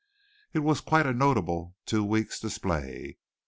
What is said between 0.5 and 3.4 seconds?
It was quite a notable two weeks' display.